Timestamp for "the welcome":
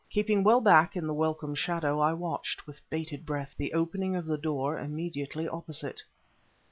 1.05-1.53